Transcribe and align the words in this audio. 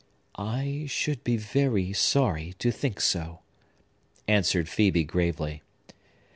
"I 0.35 0.87
should 0.87 1.23
be 1.23 1.37
very 1.37 1.93
sorry 1.93 2.55
to 2.57 2.71
think 2.71 2.99
so," 2.99 3.41
answered 4.27 4.65
Phœbe 4.65 5.05
gravely. 5.05 5.61